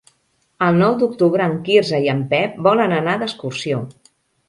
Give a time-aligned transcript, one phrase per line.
[0.67, 3.89] El nou d'octubre en Quirze i en Pep volen anar d'excursió.